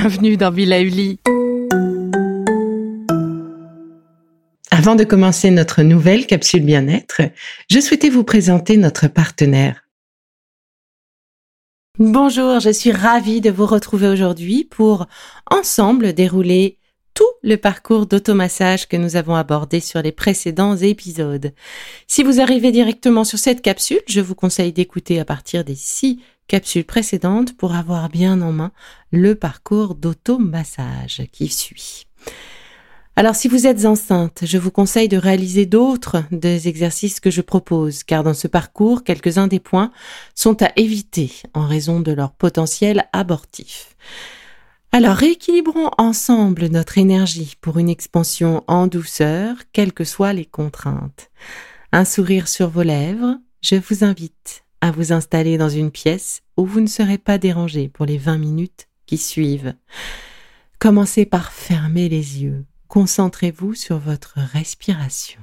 [0.00, 1.18] bienvenue dans Villa Uli.
[4.70, 7.22] Avant de commencer notre nouvelle capsule bien-être,
[7.68, 9.88] je souhaitais vous présenter notre partenaire.
[11.98, 15.06] Bonjour, je suis ravie de vous retrouver aujourd'hui pour
[15.50, 16.78] ensemble dérouler
[17.12, 21.52] tout le parcours d'automassage que nous avons abordé sur les précédents épisodes.
[22.06, 26.20] Si vous arrivez directement sur cette capsule, je vous conseille d'écouter à partir des six
[26.48, 28.72] capsules précédentes pour avoir bien en main
[29.12, 32.06] le parcours d'automassage qui suit.
[33.18, 37.40] Alors si vous êtes enceinte, je vous conseille de réaliser d'autres des exercices que je
[37.40, 39.90] propose, car dans ce parcours, quelques-uns des points
[40.36, 43.96] sont à éviter en raison de leur potentiel abortif.
[44.92, 51.30] Alors rééquilibrons ensemble notre énergie pour une expansion en douceur, quelles que soient les contraintes.
[51.90, 56.64] Un sourire sur vos lèvres, je vous invite à vous installer dans une pièce où
[56.64, 59.74] vous ne serez pas dérangé pour les 20 minutes qui suivent.
[60.78, 65.40] Commencez par fermer les yeux Concentrez-vous sur votre respiration.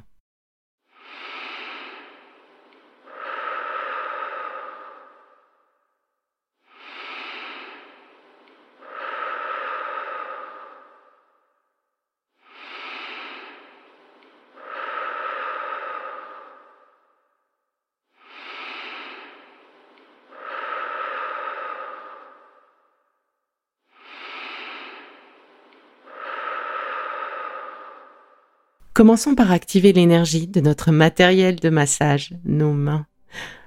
[28.95, 33.05] Commençons par activer l'énergie de notre matériel de massage, nos mains.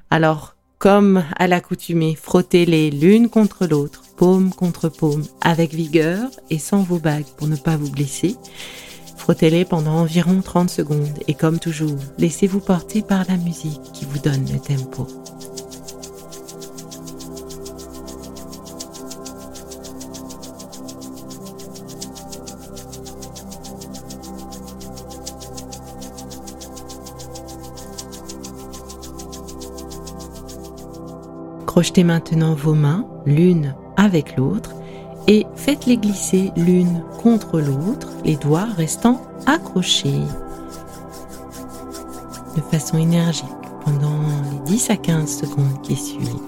[0.08, 6.82] Alors, comme à l'accoutumée, frottez-les l'une contre l'autre, paume contre paume, avec vigueur et sans
[6.82, 8.36] vos bagues pour ne pas vous blesser.
[9.18, 14.20] Frottez-les pendant environ 30 secondes et comme toujours, laissez-vous porter par la musique qui vous
[14.20, 15.06] donne le tempo.
[31.78, 34.74] Projetez maintenant vos mains l'une avec l'autre
[35.28, 40.22] et faites-les glisser l'une contre l'autre, les doigts restant accrochés
[42.56, 43.46] de façon énergique
[43.84, 44.18] pendant
[44.66, 46.40] les 10 à 15 secondes qui suivent.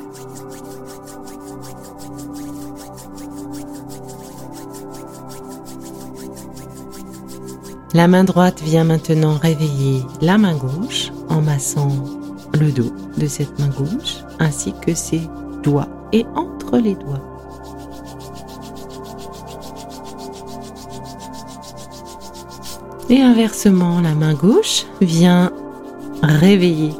[7.95, 11.93] La main droite vient maintenant réveiller la main gauche en massant
[12.55, 15.23] le dos de cette main gauche ainsi que ses
[15.63, 17.23] doigts et entre les doigts.
[23.09, 25.51] Et inversement, la main gauche vient
[26.23, 26.93] réveiller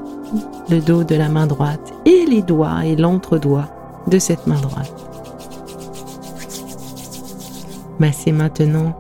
[0.69, 3.69] le dos de la main droite et les doigts et l'entre-doigt
[4.07, 4.93] de cette main droite.
[7.99, 8.97] Massez maintenant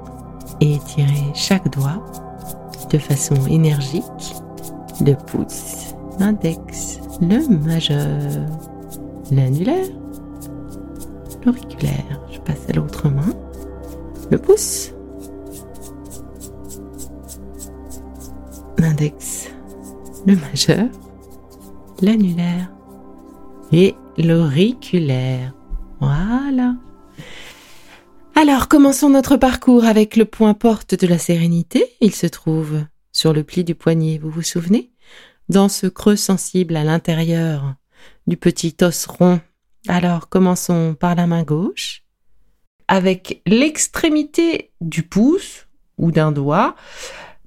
[0.61, 2.05] et étirez chaque doigt
[2.91, 4.05] de façon énergique,
[5.01, 6.90] le pouce, l'index,
[7.21, 8.47] le majeur,
[9.31, 9.89] l'annulaire,
[11.45, 12.21] l'auriculaire.
[12.31, 13.35] Je passe à l'autre main,
[14.31, 14.93] le pouce,
[18.79, 19.51] l'index,
[20.27, 20.89] le majeur,
[22.01, 22.73] l'annulaire
[23.73, 25.55] et l'auriculaire.
[26.01, 26.75] Voilà.
[28.35, 31.85] Alors, commençons notre parcours avec le point porte de la sérénité.
[32.01, 32.81] Il se trouve
[33.13, 34.91] sur le pli du poignet, vous vous souvenez?
[35.51, 37.75] Dans ce creux sensible à l'intérieur
[38.29, 39.41] du petit os rond.
[39.89, 42.05] Alors commençons par la main gauche.
[42.87, 45.67] Avec l'extrémité du pouce
[45.99, 46.77] ou d'un doigt,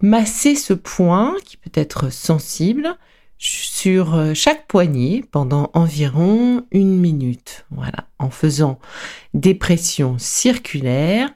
[0.01, 2.97] massez ce point qui peut être sensible
[3.37, 7.65] sur euh, chaque poignet pendant environ une minute.
[7.71, 8.79] Voilà, en faisant
[9.33, 11.29] des pressions circulaires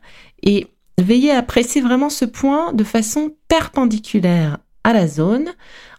[0.43, 0.67] et
[0.97, 5.49] veillez à presser vraiment ce point de façon perpendiculaire à la zone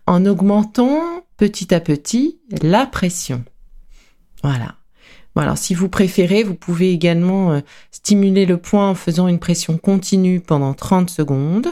[0.09, 3.45] en augmentant petit à petit la pression.
[4.43, 4.75] Voilà.
[5.57, 7.61] si vous préférez, vous pouvez également euh,
[7.91, 11.69] stimuler le point en faisant une pression continue pendant 30 secondes.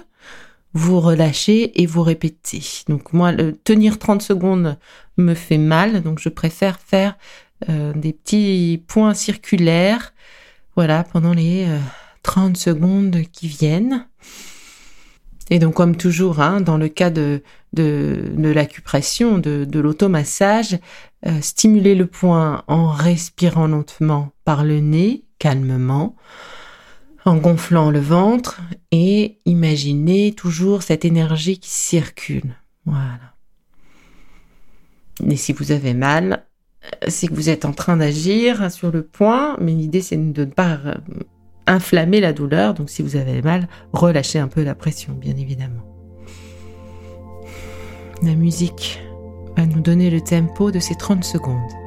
[0.75, 2.61] Vous relâchez et vous répétez.
[2.89, 3.33] Donc moi,
[3.65, 4.77] tenir 30 secondes
[5.17, 7.17] me fait mal, donc je préfère faire
[7.71, 10.13] euh, des petits points circulaires,
[10.75, 11.67] voilà, pendant les
[12.23, 14.07] 30 euh, secondes qui viennent.
[15.51, 20.79] Et donc, comme toujours, hein, dans le cas de, de, de l'acupression, de, de l'automassage,
[21.27, 26.17] euh, stimuler le point en respirant lentement par le nez, calmement,
[27.25, 28.61] en gonflant le ventre
[28.93, 32.57] et imaginez toujours cette énergie qui circule.
[32.85, 33.35] Voilà.
[35.29, 36.45] Et si vous avez mal,
[37.09, 40.51] c'est que vous êtes en train d'agir sur le point, mais l'idée c'est de ne
[40.51, 40.79] pas
[41.67, 42.75] inflammer la douleur.
[42.75, 45.83] Donc si vous avez mal, relâchez un peu la pression, bien évidemment.
[48.23, 49.01] La musique
[49.57, 51.86] va nous donner le tempo de ces 30 secondes.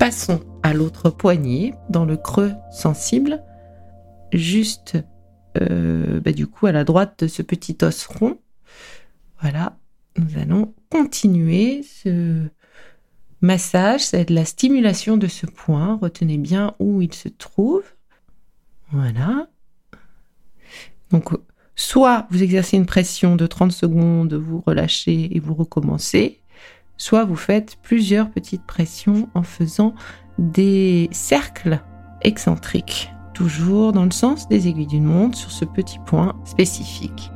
[0.00, 3.44] Passons à l'autre poignet, dans le creux sensible,
[4.32, 4.96] juste
[5.60, 8.40] euh, bah, du coup à la droite de ce petit os rond.
[9.42, 9.76] Voilà,
[10.16, 12.46] nous allons continuer ce
[13.42, 15.98] massage, c'est de la stimulation de ce point.
[16.00, 17.84] Retenez bien où il se trouve.
[18.92, 19.50] Voilà.
[21.10, 21.28] Donc,
[21.76, 26.39] soit vous exercez une pression de 30 secondes, vous relâchez et vous recommencez,
[27.00, 29.94] soit vous faites plusieurs petites pressions en faisant
[30.38, 31.80] des cercles
[32.20, 37.32] excentriques, toujours dans le sens des aiguilles d'une montre sur ce petit point spécifique.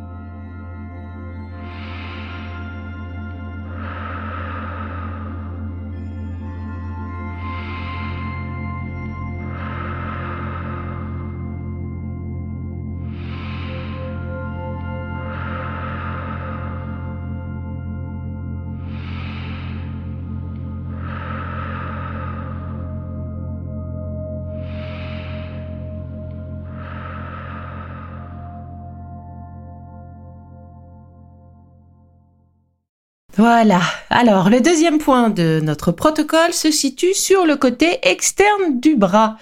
[33.36, 33.80] Voilà.
[34.10, 39.38] Alors, le deuxième point de notre protocole se situe sur le côté externe du bras.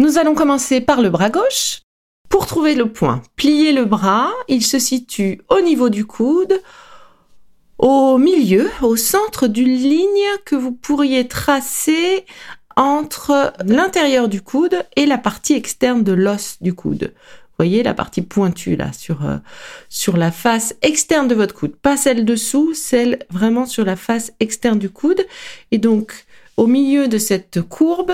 [0.00, 1.82] Nous allons commencer par le bras gauche.
[2.28, 4.30] Pour trouver le point, pliez le bras.
[4.48, 6.60] Il se situe au niveau du coude,
[7.78, 12.24] au milieu, au centre d'une ligne que vous pourriez tracer
[12.74, 17.12] entre l'intérieur du coude et la partie externe de l'os du coude
[17.62, 19.36] voyez la partie pointue là sur euh,
[19.88, 24.32] sur la face externe de votre coude, pas celle dessous, celle vraiment sur la face
[24.40, 25.24] externe du coude.
[25.70, 26.26] Et donc
[26.56, 28.12] au milieu de cette courbe,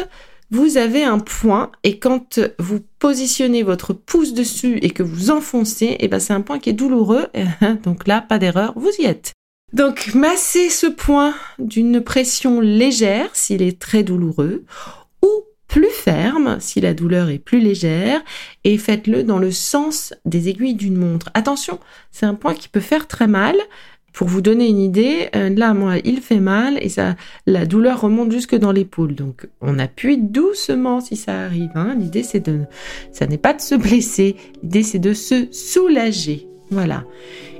[0.50, 5.86] vous avez un point et quand vous positionnez votre pouce dessus et que vous enfoncez,
[5.86, 7.26] et eh ben c'est un point qui est douloureux.
[7.84, 9.32] Donc là, pas d'erreur, vous y êtes.
[9.72, 14.64] Donc massez ce point d'une pression légère s'il est très douloureux
[14.97, 14.97] ou
[15.68, 18.20] plus ferme si la douleur est plus légère
[18.64, 21.30] et faites-le dans le sens des aiguilles d'une montre.
[21.34, 21.78] Attention,
[22.10, 23.56] c'est un point qui peut faire très mal.
[24.14, 27.14] Pour vous donner une idée, euh, là, moi, il fait mal et ça,
[27.46, 29.14] la douleur remonte jusque dans l'épaule.
[29.14, 31.70] Donc, on appuie doucement si ça arrive.
[31.76, 31.94] Hein.
[31.96, 32.62] L'idée, c'est de,
[33.12, 34.34] ça n'est pas de se blesser.
[34.62, 36.48] L'idée, c'est de se soulager.
[36.70, 37.04] Voilà.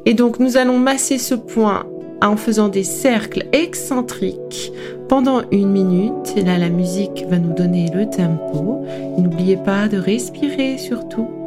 [0.04, 1.86] Et donc, nous allons masser ce point
[2.22, 4.72] en faisant des cercles excentriques
[5.08, 6.34] pendant une minute.
[6.36, 8.84] Et là, la musique va nous donner le tempo.
[9.18, 11.37] N'oubliez pas de respirer surtout.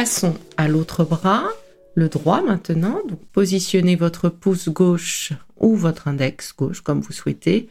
[0.00, 1.46] Passons à l'autre bras,
[1.94, 3.02] le droit maintenant.
[3.06, 7.68] Donc positionnez votre pouce gauche ou votre index gauche comme vous souhaitez.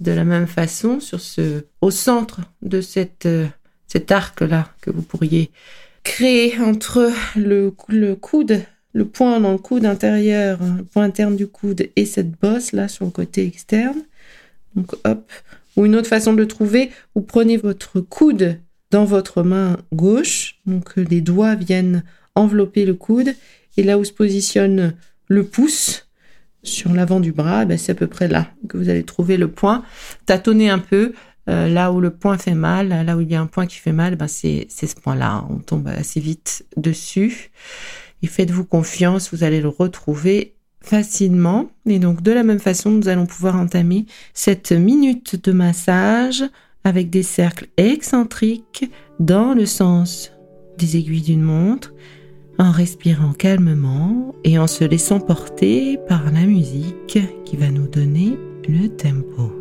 [0.00, 3.46] De la même façon, sur ce, au centre de cette, euh,
[3.86, 5.52] cet arc-là que vous pourriez
[6.02, 8.62] créer entre le, le coude,
[8.92, 12.88] le point dans le coude intérieur, le point interne du coude et cette bosse là
[12.88, 14.02] sur le côté externe.
[14.74, 15.30] Donc hop.
[15.76, 18.58] Ou une autre façon de le trouver, vous prenez votre coude
[18.90, 20.60] dans votre main gauche.
[20.66, 22.04] Donc les doigts viennent
[22.34, 23.34] envelopper le coude.
[23.76, 24.94] Et là où se positionne
[25.28, 26.10] le pouce,
[26.62, 29.48] sur l'avant du bras, ben, c'est à peu près là que vous allez trouver le
[29.48, 29.82] point.
[30.26, 31.12] Tâtonnez un peu.
[31.48, 33.76] Euh, là où le point fait mal, là où il y a un point qui
[33.76, 35.46] fait mal, ben c'est ce point-là.
[35.48, 37.50] On tombe assez vite dessus.
[38.22, 41.70] Et faites-vous confiance, vous allez le retrouver facilement.
[41.86, 44.04] Et donc de la même façon, nous allons pouvoir entamer
[44.34, 46.44] cette minute de massage
[46.84, 50.32] avec des cercles excentriques dans le sens
[50.78, 51.92] des aiguilles d'une montre
[52.58, 58.38] en respirant calmement et en se laissant porter par la musique qui va nous donner
[58.68, 59.59] le tempo.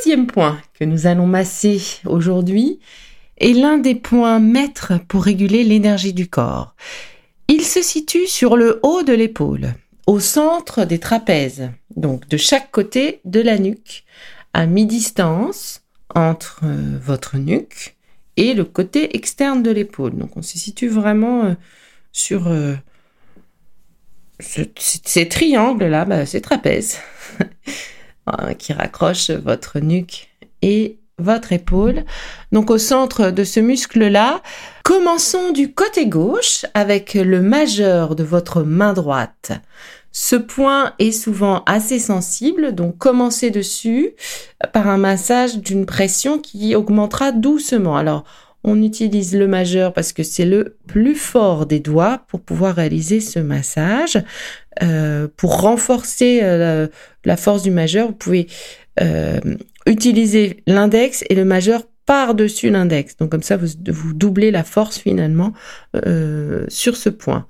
[0.00, 2.80] Troisième point que nous allons masser aujourd'hui
[3.36, 6.74] est l'un des points maîtres pour réguler l'énergie du corps.
[7.48, 9.74] Il se situe sur le haut de l'épaule,
[10.06, 14.04] au centre des trapèzes, donc de chaque côté de la nuque,
[14.54, 15.82] à mi-distance
[16.14, 17.94] entre euh, votre nuque
[18.38, 20.16] et le côté externe de l'épaule.
[20.16, 21.54] Donc on se situe vraiment euh,
[22.10, 22.72] sur euh,
[24.38, 26.96] ces triangles-là, bah, ces trapèzes
[28.38, 30.28] hein, qui raccrochent votre nuque
[30.62, 32.04] et votre épaule.
[32.52, 34.42] Donc au centre de ce muscle-là,
[34.82, 39.52] commençons du côté gauche avec le majeur de votre main droite.
[40.12, 44.14] Ce point est souvent assez sensible, donc commencez dessus
[44.72, 47.96] par un massage d'une pression qui augmentera doucement.
[47.96, 48.24] Alors,
[48.62, 53.20] on utilise le majeur parce que c'est le plus fort des doigts pour pouvoir réaliser
[53.20, 54.22] ce massage.
[54.82, 56.86] Euh, pour renforcer euh,
[57.24, 58.46] la, force du majeur, vous pouvez
[59.00, 59.40] euh,
[59.86, 63.16] utiliser l'index et le majeur par-dessus l'index.
[63.16, 65.52] Donc comme ça, vous, vous, doublez la force finalement
[66.68, 67.46] sur ce point.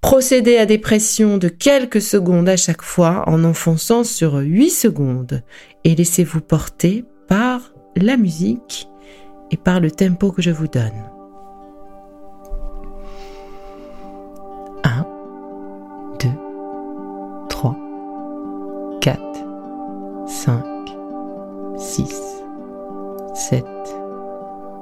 [0.00, 5.42] Procédez à des pressions de quelques secondes à chaque fois en enfonçant sur 8 secondes
[5.84, 8.88] et laissez-vous porter par la musique
[9.50, 11.10] et par le tempo que je vous donne.
[14.84, 15.06] 1,
[16.20, 16.28] 2,
[17.48, 17.76] 3,
[19.00, 19.20] 4,
[20.26, 20.64] 5,
[21.76, 22.42] 6,
[23.34, 23.64] 7,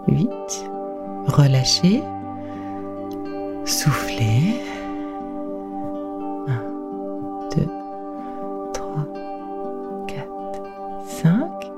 [0.09, 0.31] 8.
[1.27, 2.03] Relâchez.
[3.65, 4.61] Soufflez.
[6.47, 6.53] 1,
[7.57, 7.67] 2,
[8.73, 9.07] 3,
[10.07, 10.27] 4,
[11.07, 11.73] 5.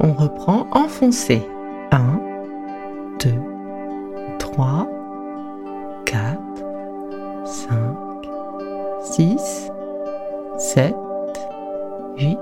[0.00, 0.66] On reprend.
[0.72, 1.46] Enfoncez.
[1.90, 2.20] 1,
[3.18, 3.30] 2,
[4.38, 4.86] 3,
[6.04, 6.38] 4,
[7.44, 8.20] 5,
[9.02, 9.70] 6,
[10.58, 10.94] 7,
[12.16, 12.38] 8.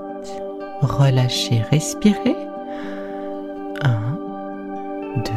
[0.81, 2.35] Relâchez, respirez.
[3.81, 4.17] 1,
[5.23, 5.31] 2,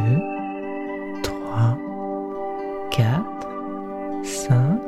[1.22, 1.76] 3,
[2.90, 3.24] 4,
[4.22, 4.80] 5.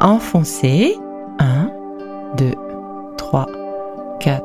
[0.00, 0.94] Enfoncez.
[1.40, 1.70] 1,
[2.36, 2.54] 2,
[3.16, 3.46] 3,
[4.20, 4.40] 4,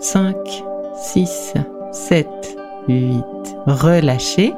[0.00, 0.64] 5,
[0.96, 1.54] 6,
[1.92, 2.28] 7,
[2.88, 3.35] 8.
[3.66, 4.54] Relâchez.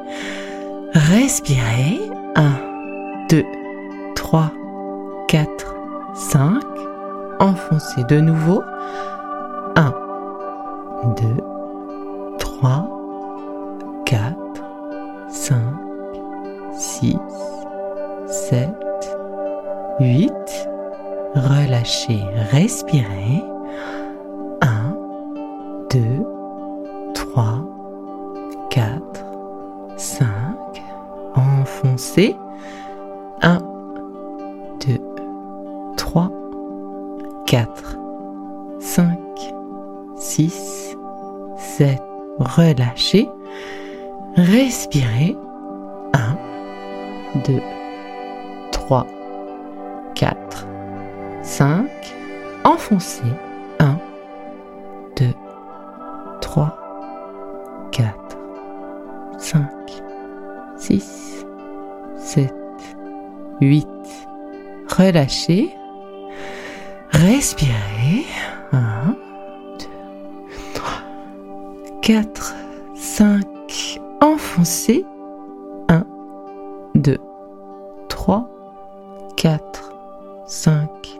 [0.92, 2.00] Respirez.
[2.36, 2.52] 1,
[3.30, 3.44] 2,
[4.14, 4.50] 3,
[5.28, 5.74] 4,
[6.14, 6.62] 5.
[7.40, 8.62] Enfoncez de nouveau.
[9.76, 9.94] 1,
[11.16, 11.36] 2,
[12.38, 12.88] 3,
[14.04, 14.36] 4,
[15.28, 15.56] 5,
[16.72, 17.16] 6,
[18.26, 18.70] 7,
[20.00, 20.32] 8.
[21.34, 23.37] Relâchez, respirez.
[52.68, 53.22] Enfoncez.
[53.80, 53.98] 1,
[55.16, 55.34] 2,
[56.42, 56.76] 3,
[57.90, 58.12] 4,
[60.76, 61.46] 6,
[62.18, 62.52] 7,
[63.62, 63.88] 8.
[64.98, 65.70] Relâchez.
[67.10, 68.26] Respirez.
[68.72, 69.16] 1,
[69.78, 69.88] 2,
[70.74, 71.04] 3,
[72.02, 72.54] 4,
[72.94, 73.98] 5.
[74.20, 75.06] Enfoncez.
[75.88, 76.04] 1,
[76.96, 77.18] 2,
[78.10, 78.46] 3,
[79.36, 79.90] 4,
[80.46, 81.18] 5,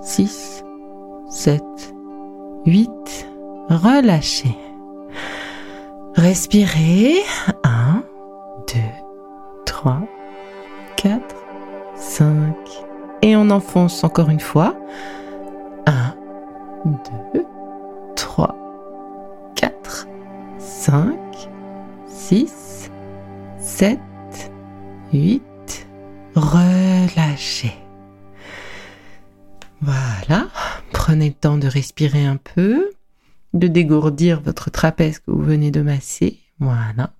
[0.00, 0.49] 6, 7,
[2.66, 2.90] 8.
[3.70, 4.56] Relâchez.
[6.14, 7.14] Respirez.
[7.64, 8.02] 1,
[8.74, 8.80] 2,
[9.64, 10.02] 3,
[10.96, 11.20] 4,
[11.96, 12.54] 5.
[13.22, 14.74] Et on enfonce encore une fois.
[31.80, 32.90] Respirer un peu,
[33.54, 36.38] de dégourdir votre trapèze que vous venez de masser.
[36.58, 37.14] Voilà.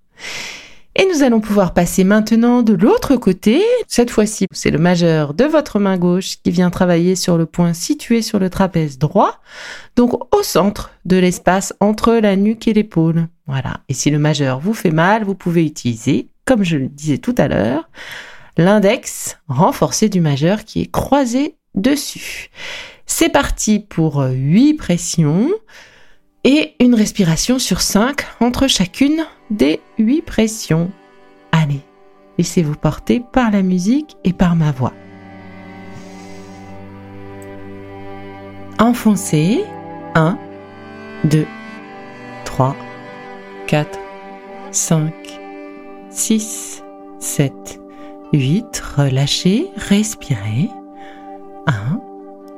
[0.96, 3.62] Et nous allons pouvoir passer maintenant de l'autre côté.
[3.88, 7.72] Cette fois-ci, c'est le majeur de votre main gauche qui vient travailler sur le point
[7.72, 9.40] situé sur le trapèze droit,
[9.96, 13.28] donc au centre de l'espace entre la nuque et l'épaule.
[13.46, 13.80] Voilà.
[13.88, 17.34] Et si le majeur vous fait mal, vous pouvez utiliser, comme je le disais tout
[17.38, 17.88] à l'heure,
[18.58, 22.50] l'index renforcé du majeur qui est croisé dessus.
[23.12, 25.50] C'est parti pour 8 pressions
[26.44, 30.92] et une respiration sur 5 entre chacune des 8 pressions.
[31.50, 31.80] Allez,
[32.38, 34.92] laissez-vous porter par la musique et par ma voix.
[38.78, 39.64] Enfoncez
[40.14, 40.38] 1,
[41.24, 41.46] 2,
[42.44, 42.76] 3,
[43.66, 43.98] 4,
[44.70, 45.12] 5,
[46.10, 46.84] 6,
[47.18, 47.80] 7,
[48.32, 48.82] 8.
[48.96, 50.70] Relâchez, respirez.
[51.66, 52.00] 1,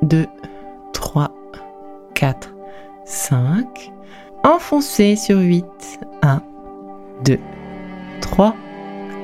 [0.03, 0.27] 2,
[0.91, 1.31] 3,
[2.13, 2.53] 4,
[3.05, 3.91] 5.
[4.43, 5.65] Enfoncez sur 8.
[6.21, 6.41] 1,
[7.23, 7.39] 2,
[8.21, 8.53] 3,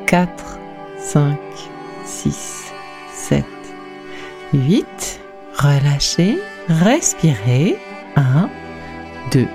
[0.08, 0.60] 4,
[0.98, 1.38] 5,
[2.06, 2.72] 6,
[3.14, 3.46] 7,
[4.54, 5.22] 8.
[5.54, 7.78] Relâchez, respirez.
[8.16, 8.50] 1,
[9.32, 9.48] 2,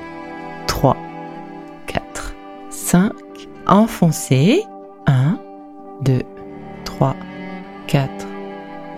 [0.67, 0.97] 3,
[1.87, 2.35] 4,
[2.71, 3.13] 5.
[3.67, 4.63] Enfoncez.
[5.07, 5.39] 1,
[6.03, 6.23] 2,
[6.85, 7.17] 3,
[7.87, 8.11] 4,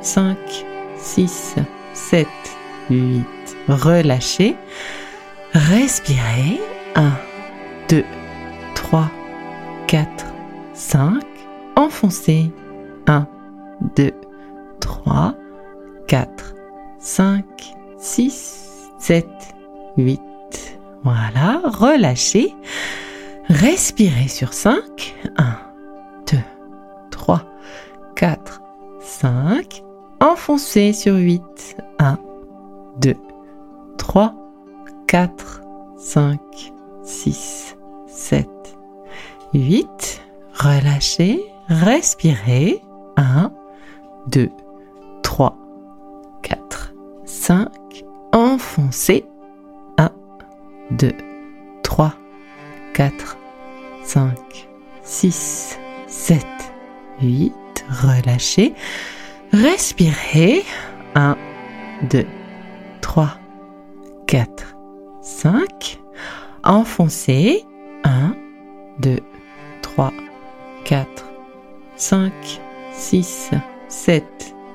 [0.03, 0.37] 5,
[0.99, 1.55] 6,
[1.97, 2.29] 7,
[2.91, 3.27] 8.
[3.69, 4.55] Relâchez.
[5.53, 6.61] Respirez.
[6.95, 7.13] 1,
[7.89, 8.05] 2,
[8.75, 9.11] 3,
[9.89, 10.27] 4,
[10.75, 11.25] 5.
[11.75, 12.53] Enfoncez.
[13.07, 13.27] 1,
[13.97, 14.13] 2,
[14.81, 15.35] 3,
[16.07, 16.55] 4,
[17.01, 17.45] 5,
[17.99, 19.27] 6, 7,
[19.97, 20.21] 8.
[21.03, 21.61] Voilà.
[21.65, 22.55] Relâchez.
[23.49, 25.15] Respirez sur 5.
[25.39, 25.59] 1,
[26.31, 26.39] 2,
[27.11, 27.43] 3,
[28.15, 28.61] 4,
[29.01, 29.83] 5.
[30.21, 31.43] Enfoncez sur 8.
[32.97, 33.17] 1, 2,
[33.99, 34.35] 3,
[35.07, 35.63] 4,
[35.99, 36.73] 5,
[37.05, 38.49] 6, 7,
[39.53, 40.23] 8.
[40.55, 42.81] Relâchez, respirez.
[43.17, 43.53] 1,
[44.29, 44.51] 2,
[45.23, 45.57] 3,
[46.43, 47.69] 4, 5.
[48.33, 49.25] Enfoncez.
[49.99, 50.11] 1,
[50.91, 51.15] 2,
[51.83, 52.15] 3,
[52.95, 53.37] 4,
[54.05, 54.69] 5,
[55.03, 56.47] 6, 7,
[57.21, 57.53] 8.
[57.89, 58.75] Relâchez.
[59.53, 60.65] Respirez.
[61.15, 61.37] 1,
[62.11, 62.46] 2, 3,
[64.27, 64.77] 4,
[65.23, 66.01] 5.
[66.65, 67.65] Enfoncez.
[68.05, 68.35] 1,
[69.01, 69.19] 2,
[69.83, 70.13] 3,
[70.85, 71.09] 4,
[71.97, 72.33] 5,
[72.93, 73.51] 6,
[73.89, 74.25] 7,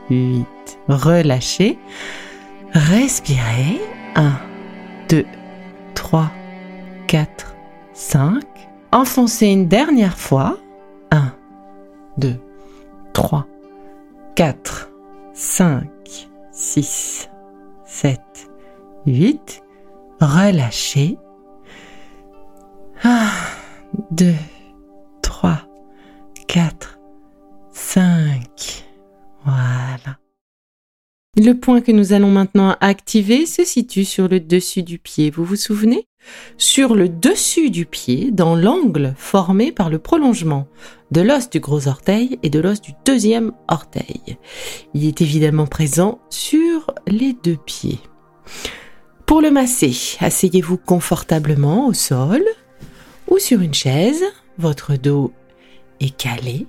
[0.10, 0.48] 8.
[0.88, 1.78] Relâchez.
[2.74, 3.82] Respirez.
[4.16, 4.32] 1,
[5.10, 5.26] 2,
[5.96, 6.32] 3,
[7.08, 7.56] 4,
[7.94, 8.44] 5.
[8.92, 10.58] Enfoncez une dernière fois.
[11.12, 11.34] 1,
[12.18, 12.36] 2,
[13.14, 13.46] 3,
[14.36, 14.90] 4,
[15.34, 15.90] 5,
[16.52, 17.30] 6,
[17.86, 18.51] 7,
[19.06, 19.64] 8.
[20.20, 21.18] Relâchez.
[23.04, 23.30] 1,
[24.12, 24.34] 2,
[25.24, 25.58] 3,
[26.48, 27.00] 4,
[27.72, 28.86] 5.
[29.44, 30.20] Voilà.
[31.36, 35.32] Le point que nous allons maintenant activer se situe sur le dessus du pied.
[35.32, 36.06] Vous vous souvenez?
[36.58, 40.68] Sur le dessus du pied, dans l'angle formé par le prolongement
[41.10, 44.38] de l'os du gros orteil et de l'os du deuxième orteil.
[44.94, 48.00] Il est évidemment présent sur les deux pieds.
[49.32, 52.44] Pour le masser, asseyez-vous confortablement au sol
[53.30, 54.26] ou sur une chaise.
[54.58, 55.32] Votre dos
[56.02, 56.68] est calé.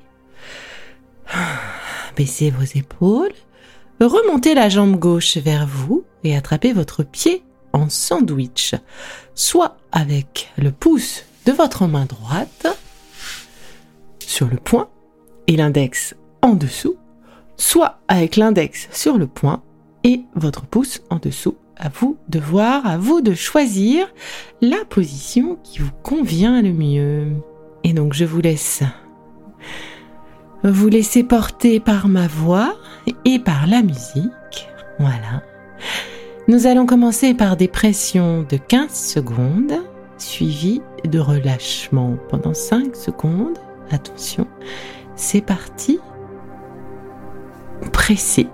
[2.17, 3.33] Baissez vos épaules
[3.99, 8.77] remontez la jambe gauche vers vous et attrapez votre pied en sandwich,
[9.35, 12.69] soit avec le pouce de votre main droite
[14.21, 14.89] sur le point
[15.49, 16.95] et l'index en dessous,
[17.57, 19.65] soit avec l'index sur le point
[20.05, 21.57] et votre pouce en dessous.
[21.77, 24.07] À vous de voir, à vous de choisir
[24.61, 27.33] la position qui vous convient le mieux.
[27.85, 28.83] Et donc je vous laisse
[30.65, 32.77] vous laissez porter par ma voix
[33.25, 34.69] et par la musique.
[35.01, 35.43] Voilà.
[36.47, 39.75] Nous allons commencer par des pressions de 15 secondes,
[40.19, 43.59] suivies de relâchement pendant 5 secondes.
[43.91, 44.47] Attention,
[45.17, 45.99] c'est parti.
[47.93, 48.47] Pressez.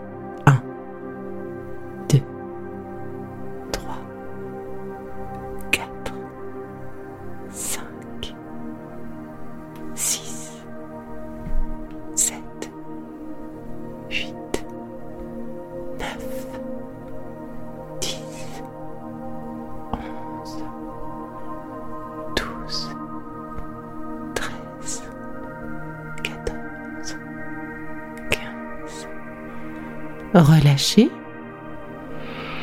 [30.38, 31.10] Relâchez.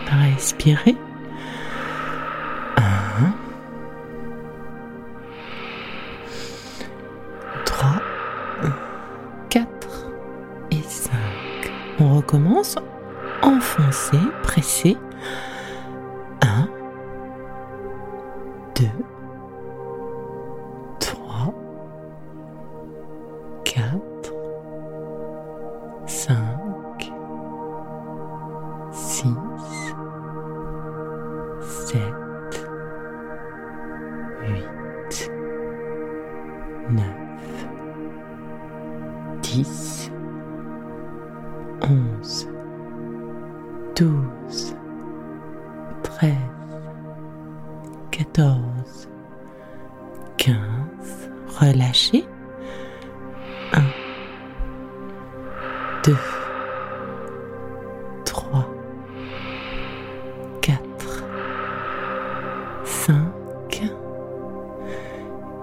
[0.09, 0.95] Respirez.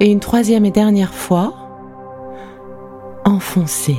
[0.02, 1.54] Et une troisième et dernière fois.
[3.24, 3.96] Enfoncez.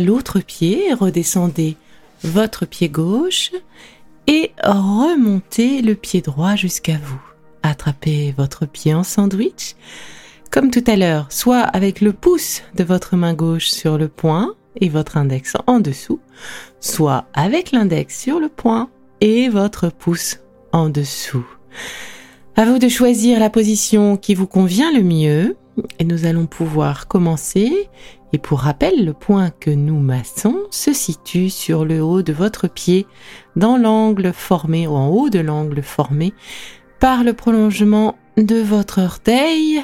[0.00, 0.92] L'autre pied.
[0.94, 1.76] Redescendez
[2.24, 3.52] votre pied gauche
[4.26, 7.20] et remontez le pied droit jusqu'à vous.
[7.62, 9.76] Attrapez votre pied en sandwich,
[10.50, 14.54] comme tout à l'heure, soit avec le pouce de votre main gauche sur le poing
[14.80, 16.20] et votre index en dessous,
[16.80, 20.38] soit avec l'index sur le poing et votre pouce
[20.72, 21.46] en dessous.
[22.56, 25.56] À vous de choisir la position qui vous convient le mieux
[25.98, 27.88] et nous allons pouvoir commencer.
[28.32, 32.68] Et pour rappel, le point que nous massons se situe sur le haut de votre
[32.68, 33.06] pied,
[33.56, 36.32] dans l'angle formé ou en haut de l'angle formé
[36.98, 39.82] par le prolongement de votre orteil,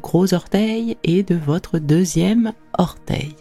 [0.00, 3.34] gros orteil, et de votre deuxième orteil.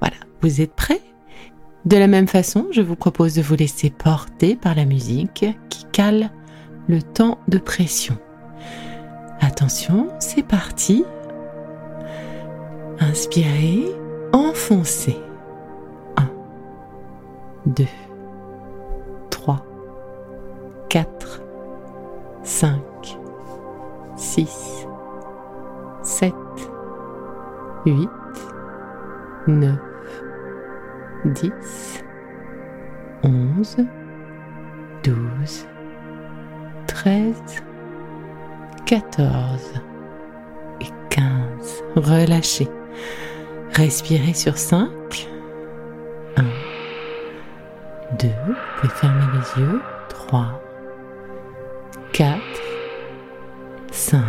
[0.00, 1.00] Voilà, vous êtes prêts?
[1.86, 5.84] De la même façon, je vous propose de vous laisser porter par la musique qui
[5.92, 6.30] cale
[6.88, 8.18] le temps de pression.
[9.40, 11.04] Attention, c'est parti.
[13.00, 13.94] Inspirez,
[14.32, 15.20] enfoncez.
[16.16, 16.28] 1,
[17.66, 17.84] 2,
[19.30, 19.64] 3,
[20.88, 21.42] 4,
[22.42, 23.18] 5,
[24.16, 24.86] 6,
[26.02, 26.34] 7,
[27.86, 28.08] 8,
[29.48, 29.78] 9,
[31.24, 32.04] 10,
[33.22, 33.76] 11,
[35.02, 35.66] 12,
[36.86, 37.34] 13,
[38.86, 39.72] 14
[40.80, 41.82] et 15.
[41.96, 42.68] Relâchez.
[43.72, 44.88] Respirez sur 5.
[46.36, 46.42] 1,
[48.18, 49.80] 2, vous pouvez fermer les yeux.
[50.08, 50.60] 3,
[52.12, 52.38] 4,
[53.90, 54.22] 5.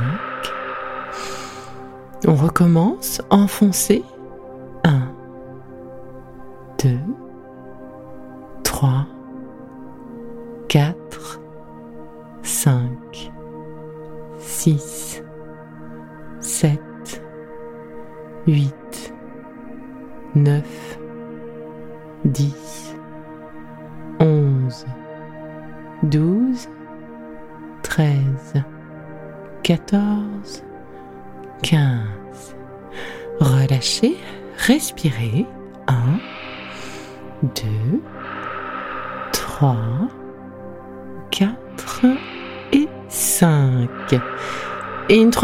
[2.28, 3.22] On recommence.
[3.30, 4.04] Enfoncez.
[4.84, 5.12] 1,
[6.84, 6.98] 2,
[8.64, 9.06] 3,
[10.70, 10.96] 4,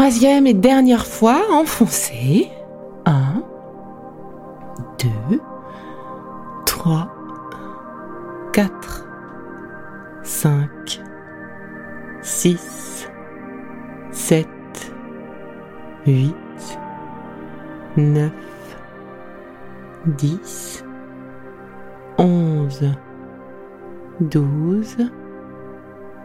[0.02, 2.50] troisième et dernière fois, enfoncez.
[3.06, 3.44] Un,
[4.98, 5.40] deux,
[6.66, 7.08] trois,
[8.52, 9.06] quatre,
[10.24, 11.00] cinq,
[12.20, 13.08] six,
[14.10, 14.92] sept,
[16.04, 16.34] huit,
[17.96, 18.32] neuf,
[20.06, 20.84] dix,
[22.18, 22.90] onze,
[24.18, 24.96] douze,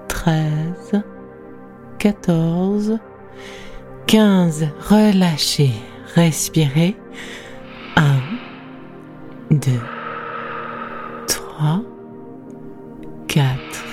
[0.07, 1.03] treize,
[1.99, 2.97] quatorze,
[4.07, 4.69] quinze.
[4.79, 5.73] Relâchez,
[6.15, 6.95] respirez.
[7.95, 8.21] Un,
[9.51, 9.81] deux,
[11.27, 11.81] trois,
[13.27, 13.85] quatre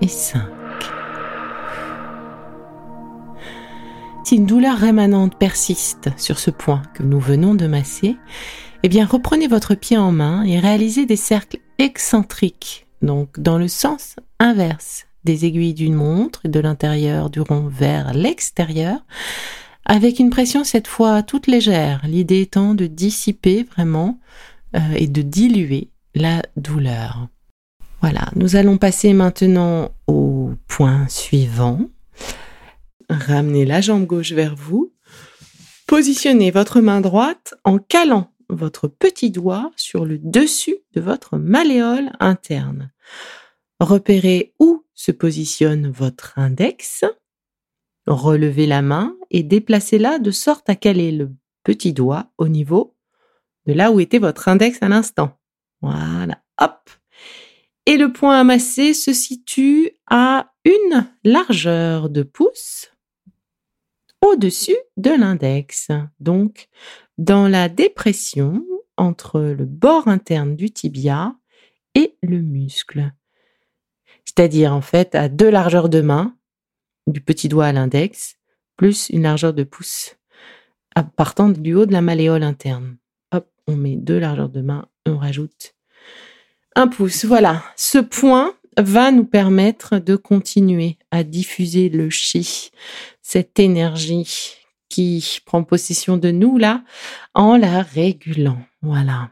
[0.00, 0.46] et cinq.
[4.24, 8.16] Si une douleur rémanente persiste sur ce point que nous venons de masser,
[8.82, 13.68] eh bien reprenez votre pied en main et réalisez des cercles excentriques, donc dans le
[13.68, 15.07] sens inverse
[15.44, 19.04] aiguilles d'une montre et de l'intérieur du rond vers l'extérieur,
[19.84, 24.20] avec une pression cette fois toute légère, l'idée étant de dissiper vraiment
[24.76, 27.28] euh, et de diluer la douleur.
[28.00, 31.80] Voilà, nous allons passer maintenant au point suivant.
[33.08, 34.92] Ramenez la jambe gauche vers vous.
[35.86, 42.10] Positionnez votre main droite en calant votre petit doigt sur le dessus de votre malléole
[42.20, 42.90] interne.
[43.80, 47.04] Repérez où se positionne votre index.
[48.06, 51.30] Relevez la main et déplacez-la de sorte à caler le
[51.62, 52.96] petit doigt au niveau
[53.66, 55.38] de là où était votre index à l'instant.
[55.82, 56.90] Voilà, hop.
[57.86, 62.90] Et le point amassé se situe à une largeur de pouce
[64.20, 65.88] au-dessus de l'index.
[66.18, 66.68] Donc,
[67.18, 71.36] dans la dépression entre le bord interne du tibia
[71.94, 73.12] et le muscle.
[74.28, 76.36] C'est-à-dire, en fait, à deux largeurs de main,
[77.06, 78.36] du petit doigt à l'index,
[78.76, 80.16] plus une largeur de pouce,
[81.16, 82.98] partant du haut de la malléole interne.
[83.32, 85.74] Hop, on met deux largeurs de main, on rajoute
[86.74, 87.24] un pouce.
[87.24, 92.70] Voilà, ce point va nous permettre de continuer à diffuser le chi,
[93.22, 94.56] cette énergie
[94.90, 96.84] qui prend possession de nous là,
[97.32, 98.60] en la régulant.
[98.82, 99.30] Voilà.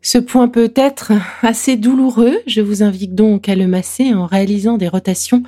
[0.00, 2.38] Ce point peut être assez douloureux.
[2.46, 5.42] Je vous invite donc à le masser en réalisant des rotations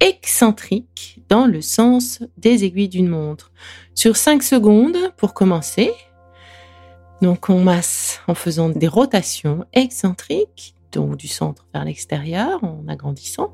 [0.00, 3.50] excentriques dans le sens des aiguilles d'une montre.
[3.94, 5.90] Sur 5 secondes pour commencer.
[7.22, 13.52] Donc on masse en faisant des rotations excentriques, donc du centre vers l'extérieur, en agrandissant.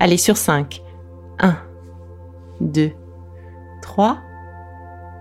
[0.00, 0.80] Allez sur 5.
[1.40, 1.56] 1,
[2.60, 2.92] 2,
[3.82, 4.18] 3,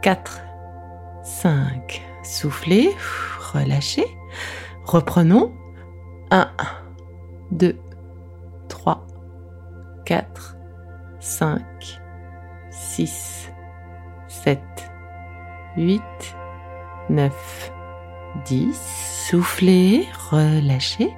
[0.01, 0.41] 4,
[1.23, 2.01] 5.
[2.23, 2.91] Soufflez,
[3.53, 4.05] relâchez.
[4.91, 5.53] Reprenons.
[6.31, 6.49] 1,
[7.51, 7.79] 2,
[8.67, 9.07] 3,
[10.05, 10.57] 4,
[11.21, 11.61] 5,
[12.71, 13.49] 6,
[14.27, 14.61] 7,
[15.77, 16.03] 8,
[17.09, 17.31] 9,
[18.43, 18.73] 10.
[19.29, 21.13] Soufflez, relâchez.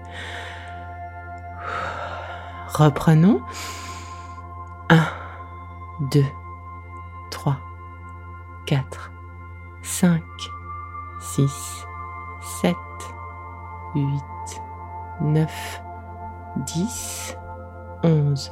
[2.76, 3.42] Reprenons.
[4.92, 5.04] 1,
[6.12, 6.24] 2,
[7.32, 7.58] 3,
[8.68, 9.12] 4,
[9.82, 10.22] 5,
[11.20, 11.88] 6,
[12.62, 12.76] 7,
[13.96, 14.06] 8,
[15.22, 15.82] 9,
[16.66, 17.38] 10,
[18.04, 18.52] 11,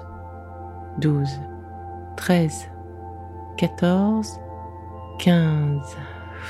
[1.00, 1.30] 12,
[2.18, 2.70] 13,
[3.58, 4.40] 14,
[5.20, 5.98] 15.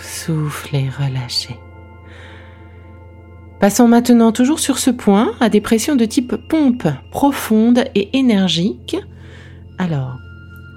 [0.01, 1.59] Soufflez, relâchez.
[3.59, 8.97] Passons maintenant toujours sur ce point à des pressions de type pompe profonde et énergique.
[9.77, 10.17] Alors,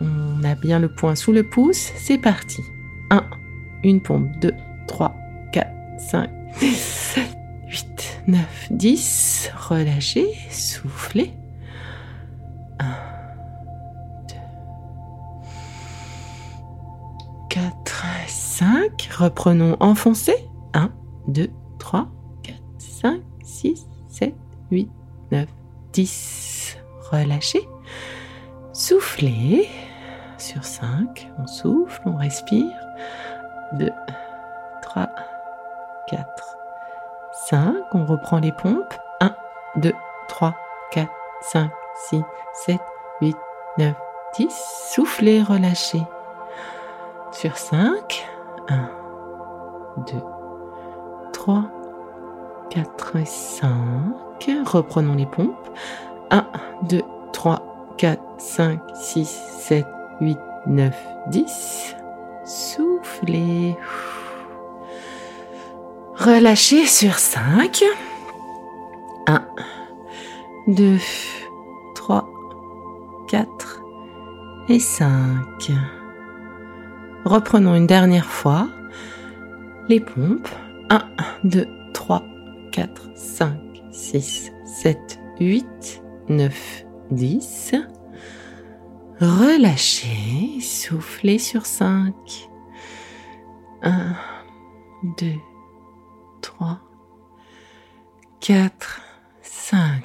[0.00, 2.60] on a bien le point sous le pouce, c'est parti.
[3.10, 3.24] 1,
[3.84, 4.52] une pompe, 2,
[4.86, 5.16] 3,
[5.52, 7.36] 4, 5, 6, 7,
[7.74, 9.50] 8, 9, 10.
[9.68, 11.34] Relâchez, soufflez.
[12.78, 12.84] 1,
[14.28, 14.34] 2,
[17.50, 19.08] 4, 5.
[19.18, 20.36] Reprenons, enfoncez.
[20.72, 20.92] 1,
[21.26, 22.06] 2, 3,
[22.78, 24.34] 5, 6, 7,
[24.70, 24.88] 8,
[25.32, 25.48] 9,
[25.92, 26.78] 10.
[27.10, 27.68] Relâchez.
[28.72, 29.68] Soufflez.
[30.38, 32.70] Sur 5, on souffle, on respire.
[33.80, 33.90] 2,
[34.82, 35.08] 3,
[36.08, 36.24] 4,
[37.54, 37.94] 5.
[37.94, 38.94] On reprend les pompes.
[39.20, 39.30] 1,
[39.76, 39.92] 2,
[40.26, 40.54] 3,
[40.90, 41.08] 4,
[41.40, 41.70] 5,
[42.10, 42.80] 6, 7,
[43.20, 43.36] 8,
[43.78, 43.94] 9,
[44.36, 44.48] 10.
[44.90, 46.02] Soufflez, relâchez.
[47.30, 48.26] Sur 5,
[48.68, 48.90] 1,
[49.98, 50.14] 2,
[51.32, 51.62] 3,
[52.70, 53.68] 4 et 5.
[54.66, 55.70] Reprenons les pompes.
[56.32, 56.44] 1,
[56.88, 57.62] 2, 3,
[57.98, 59.86] 4, 5, 6, 7,
[60.20, 61.94] 8, 9, 10.
[62.44, 63.76] Soufflez.
[66.16, 67.82] Relâchez sur 5.
[69.26, 69.46] 1,
[70.68, 70.98] 2,
[71.94, 72.28] 3,
[73.28, 73.82] 4
[74.68, 75.72] et 5.
[77.24, 78.68] Reprenons une dernière fois
[79.88, 80.48] les pompes.
[80.90, 81.02] 1,
[81.44, 82.22] 2, 3,
[82.72, 83.58] 4, 5,
[83.90, 87.74] 6, 7, 8, 9, 10.
[89.20, 92.14] Relâchez, soufflez sur 5.
[93.82, 94.14] 1,
[95.18, 95.53] 2, 3,
[98.40, 99.00] 4,
[99.42, 100.04] 5.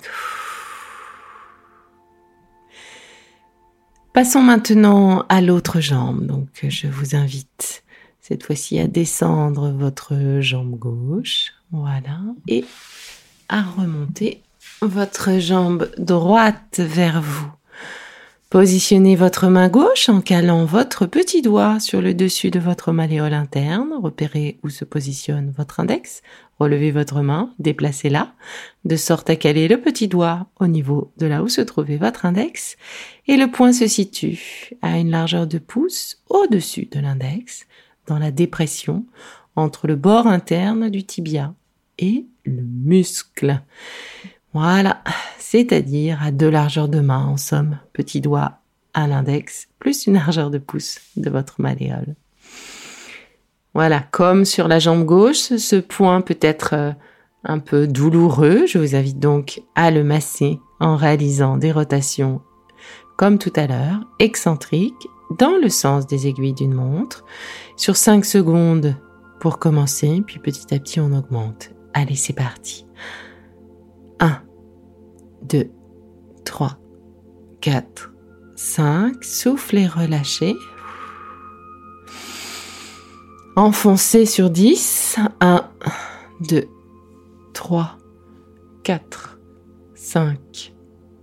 [4.13, 6.25] Passons maintenant à l'autre jambe.
[6.25, 7.83] Donc, je vous invite
[8.19, 11.53] cette fois-ci à descendre votre jambe gauche.
[11.71, 12.19] Voilà.
[12.47, 12.65] Et
[13.49, 14.41] à remonter
[14.81, 17.51] votre jambe droite vers vous.
[18.49, 23.35] Positionnez votre main gauche en calant votre petit doigt sur le dessus de votre malléole
[23.35, 23.93] interne.
[24.01, 26.23] Repérez où se positionne votre index.
[26.57, 28.33] Relevez votre main, déplacez-la,
[28.85, 32.25] de sorte à caler le petit doigt au niveau de là où se trouvait votre
[32.25, 32.75] index.
[33.27, 37.67] Et le point se situe à une largeur de pouce au-dessus de l'index,
[38.07, 39.05] dans la dépression
[39.55, 41.53] entre le bord interne du tibia
[41.99, 43.61] et le muscle.
[44.53, 45.03] Voilà,
[45.37, 48.59] c'est-à-dire à deux largeurs de main en somme, petit doigt
[48.93, 52.15] à l'index, plus une largeur de pouce de votre malléole.
[53.75, 56.91] Voilà, comme sur la jambe gauche, ce point peut être euh,
[57.43, 58.65] un peu douloureux.
[58.65, 62.41] Je vous invite donc à le masser en réalisant des rotations
[63.19, 67.25] comme tout à l'heure, excentriques, dans le sens des aiguilles d'une montre,
[67.75, 68.95] sur 5 secondes
[69.41, 71.71] pour commencer, puis petit à petit on augmente.
[71.93, 72.85] Allez, c'est parti.
[74.19, 74.41] 1,
[75.43, 75.71] 2,
[76.45, 76.77] 3,
[77.61, 78.13] 4,
[78.55, 79.23] 5.
[79.23, 80.55] Soufflez, relâchez.
[83.55, 85.17] Enfoncez sur 10.
[85.39, 85.69] 1,
[86.41, 86.67] 2,
[87.53, 87.97] 3,
[88.83, 89.39] 4,
[89.95, 90.73] 5,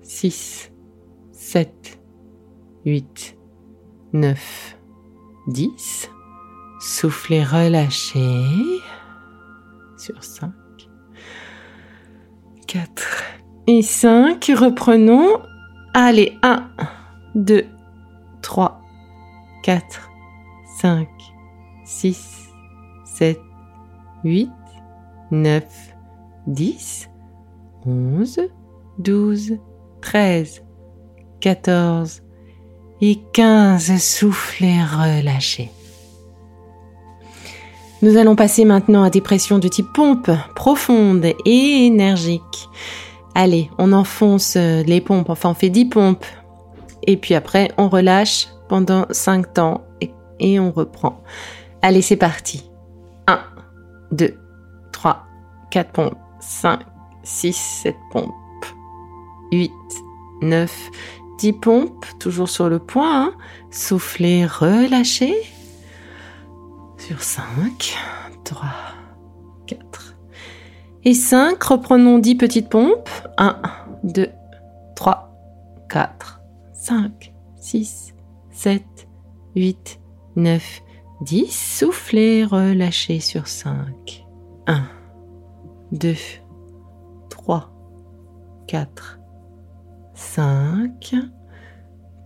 [0.02, 0.72] 6,
[1.32, 2.00] 7,
[2.84, 3.38] 8,
[4.12, 4.76] 9,
[5.48, 6.10] 10.
[6.80, 8.44] Soufflez, relâchez
[9.96, 10.52] sur 5,
[12.66, 13.24] 4
[13.66, 14.52] et 5.
[14.56, 15.40] Reprenons.
[15.94, 16.68] Allez, 1,
[17.34, 17.64] 2,
[18.42, 18.80] 3,
[19.62, 20.10] 4,
[20.80, 21.08] 5,
[21.84, 22.50] 6,
[23.04, 23.38] 7,
[24.24, 24.50] 8,
[25.30, 25.64] 9,
[26.46, 27.08] 10,
[27.86, 28.40] 11,
[28.98, 29.58] 12,
[30.02, 30.62] 13,
[31.40, 32.22] 14
[33.00, 33.98] et 15.
[33.98, 35.70] Soufflez, relâchez.
[38.02, 42.68] Nous allons passer maintenant à des pressions de type pompe, profonde et énergique.
[43.34, 46.26] Allez, on enfonce euh, les pompes, enfin on fait 10 pompes.
[47.06, 49.82] Et puis après, on relâche pendant 5 temps
[50.38, 51.22] et, on reprend.
[51.80, 52.68] Allez, c'est parti.
[53.28, 53.40] 1,
[54.12, 54.34] 2,
[54.92, 55.24] 3,
[55.70, 56.80] 4 pompes, 5,
[57.22, 58.30] 6, 7 pompes,
[59.52, 59.70] 8,
[60.42, 60.90] 9,
[61.38, 63.28] 10 pompes, toujours sur le point.
[63.28, 63.32] Hein.
[63.70, 65.34] Soufflez, relâchez
[67.06, 67.96] sur 5,
[68.42, 68.68] 3,
[69.68, 70.16] 4
[71.04, 71.62] et 5.
[71.62, 73.08] Reprenons 10 petites pompes.
[73.38, 73.60] 1,
[74.02, 74.28] 2,
[74.96, 75.32] 3,
[75.88, 76.40] 4,
[76.72, 78.12] 5, 6,
[78.50, 78.82] 7,
[79.54, 80.00] 8,
[80.34, 80.82] 9,
[81.20, 81.78] 10.
[81.78, 84.26] Soufflez, relâchez sur 5.
[84.66, 84.82] 1,
[85.92, 86.14] 2,
[87.30, 87.70] 3,
[88.66, 89.20] 4,
[90.14, 91.14] 5.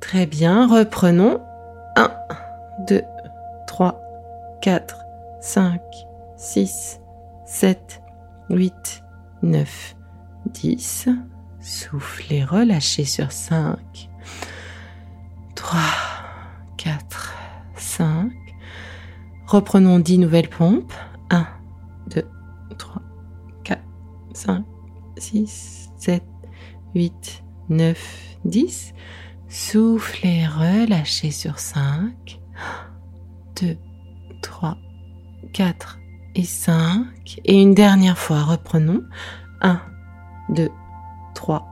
[0.00, 1.38] Très bien, reprenons.
[1.96, 2.10] 1,
[2.88, 3.19] 2, 3,
[4.62, 4.94] 4,
[5.40, 5.80] 5,
[6.36, 7.00] 6,
[7.46, 8.02] 7,
[8.50, 9.02] 8,
[9.42, 9.96] 9,
[10.46, 11.08] 10.
[11.60, 14.10] Soufflez, relâchez sur 5,
[15.54, 15.80] 3,
[16.76, 17.34] 4,
[17.74, 18.32] 5.
[19.46, 20.92] Reprenons 10 nouvelles pompes.
[21.30, 21.46] 1,
[22.08, 22.22] 2,
[22.78, 23.02] 3,
[23.64, 23.82] 4,
[24.34, 24.64] 5,
[25.16, 26.22] 6, 7,
[26.94, 28.94] 8, 9, 10.
[29.48, 32.40] Soufflez, relâchez sur 5,
[33.60, 33.76] 2,
[34.42, 34.76] 3,
[35.52, 35.98] 4
[36.34, 37.40] et 5.
[37.44, 39.02] Et une dernière fois, reprenons.
[39.60, 39.80] 1,
[40.50, 40.70] 2,
[41.34, 41.66] 3,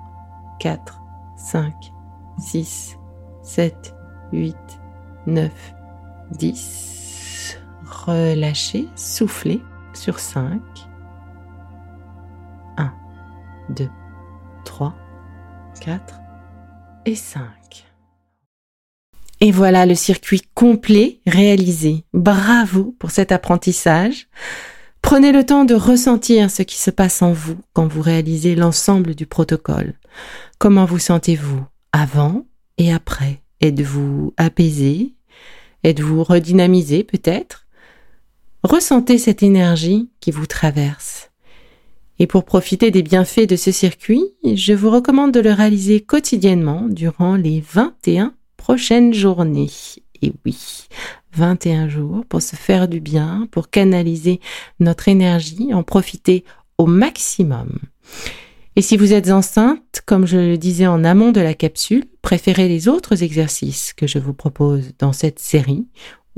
[0.60, 1.00] 4,
[1.36, 1.74] 5,
[2.38, 2.98] 6,
[3.42, 3.94] 7,
[4.32, 4.56] 8,
[5.26, 5.74] 9,
[6.32, 7.58] 10.
[8.06, 9.62] Relâchez, soufflez
[9.94, 10.60] sur 5.
[12.76, 12.92] 1,
[13.70, 13.88] 2,
[14.64, 14.94] 3,
[15.80, 16.20] 4
[17.06, 17.87] et 5.
[19.40, 22.04] Et voilà le circuit complet réalisé.
[22.12, 24.28] Bravo pour cet apprentissage.
[25.00, 29.14] Prenez le temps de ressentir ce qui se passe en vous quand vous réalisez l'ensemble
[29.14, 29.94] du protocole.
[30.58, 32.46] Comment vous sentez-vous avant
[32.78, 33.42] et après?
[33.60, 35.14] Êtes-vous apaisé,
[35.84, 37.66] Êtes-vous redynamisé peut-être?
[38.64, 41.30] Ressentez cette énergie qui vous traverse.
[42.18, 46.88] Et pour profiter des bienfaits de ce circuit, je vous recommande de le réaliser quotidiennement
[46.88, 48.34] durant les 21
[48.68, 49.70] prochaines journées.
[50.20, 50.88] Et oui,
[51.32, 54.40] 21 jours pour se faire du bien, pour canaliser
[54.78, 56.44] notre énergie, en profiter
[56.76, 57.78] au maximum.
[58.76, 62.68] Et si vous êtes enceinte, comme je le disais en amont de la capsule, préférez
[62.68, 65.86] les autres exercices que je vous propose dans cette série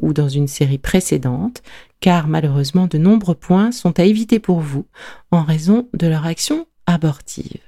[0.01, 1.64] ou dans une série précédente,
[1.99, 4.87] car malheureusement de nombreux points sont à éviter pour vous
[5.33, 7.59] en raison de leur action abortive.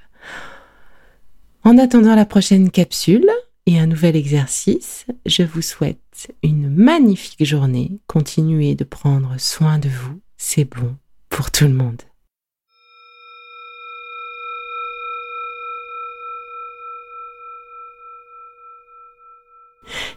[1.65, 3.29] En attendant la prochaine capsule
[3.67, 8.01] et un nouvel exercice, je vous souhaite une magnifique journée.
[8.07, 10.97] Continuez de prendre soin de vous, c'est bon
[11.29, 12.03] pour tout le monde.